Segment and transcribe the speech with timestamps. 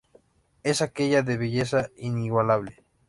[0.63, 2.83] Es aquella de belleza inigualable.